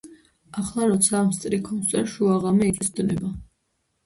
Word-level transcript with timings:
ახლა, 0.61 0.87
როცა 0.91 1.13
ამ 1.19 1.29
სტრიქონს 1.39 1.85
ვწერ, 1.91 2.09
შუაღამე 2.15 2.71
იწვის, 2.71 2.91
დნება, 2.97 3.31